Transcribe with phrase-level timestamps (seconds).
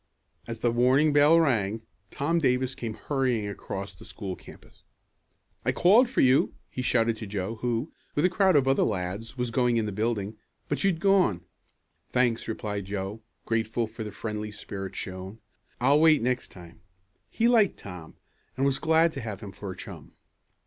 [0.47, 4.81] As the warning bell rang, Tom Davis came hurrying across the school campus.
[5.63, 9.37] "I called for you!" he shouted to Joe who, with a crowd of other lads,
[9.37, 10.37] was going in the building,
[10.67, 11.41] "but you'd gone."
[12.11, 15.37] "Thanks," replied Joe, grateful for the friendly spirit shown.
[15.79, 16.81] "I'll wait next time."
[17.29, 18.15] He liked Tom,
[18.57, 20.13] and was glad to have him for a chum.